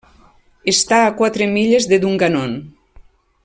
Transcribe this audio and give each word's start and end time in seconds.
Està 0.71 1.01
a 1.07 1.11
quatre 1.19 1.49
milles 1.57 1.87
de 1.93 2.03
Dungannon. 2.07 2.57